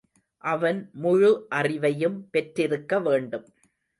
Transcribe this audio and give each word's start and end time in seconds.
அவன் 0.43 0.79
முழு 0.93 1.29
அறிவையும் 1.55 2.17
பெற்றிருக்க 2.31 2.99
வேண்டும். 2.99 3.45